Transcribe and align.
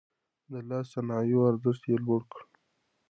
د 0.51 0.53
لاس 0.69 0.85
صنايعو 0.93 1.47
ارزښت 1.51 1.81
يې 1.89 1.95
لوړ 2.05 2.21
کړ. 2.31 2.41